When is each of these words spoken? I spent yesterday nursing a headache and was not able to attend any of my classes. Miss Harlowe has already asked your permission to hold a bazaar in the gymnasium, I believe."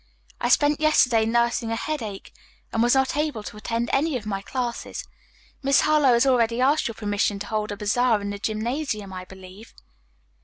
I 0.39 0.49
spent 0.49 0.79
yesterday 0.79 1.25
nursing 1.27 1.69
a 1.69 1.75
headache 1.75 2.33
and 2.73 2.81
was 2.81 2.95
not 2.95 3.15
able 3.15 3.43
to 3.43 3.55
attend 3.57 3.91
any 3.93 4.17
of 4.17 4.25
my 4.25 4.41
classes. 4.41 5.03
Miss 5.61 5.81
Harlowe 5.81 6.13
has 6.13 6.25
already 6.25 6.59
asked 6.59 6.87
your 6.87 6.95
permission 6.95 7.37
to 7.37 7.45
hold 7.45 7.71
a 7.71 7.77
bazaar 7.77 8.19
in 8.19 8.31
the 8.31 8.39
gymnasium, 8.39 9.13
I 9.13 9.25
believe." 9.25 9.75